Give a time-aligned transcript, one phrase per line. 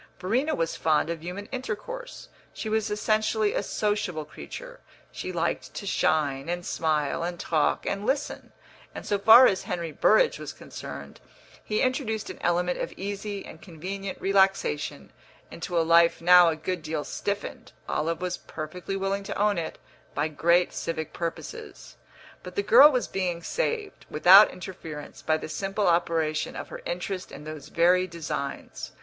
[0.19, 4.79] Verena was fond of human intercourse; she was essentially a sociable creature;
[5.11, 8.51] she liked to shine and smile and talk and listen;
[8.95, 11.21] and so far as Henry Burrage was concerned
[11.63, 15.11] he introduced an element of easy and convenient relaxation
[15.51, 19.77] into a life now a good deal stiffened (Olive was perfectly willing to own it)
[20.15, 21.95] by great civic purposes.
[22.41, 27.31] But the girl was being saved, without interference, by the simple operation of her interest
[27.31, 28.93] in those very designs.